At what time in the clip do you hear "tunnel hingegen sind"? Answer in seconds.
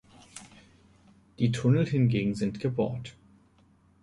1.51-2.59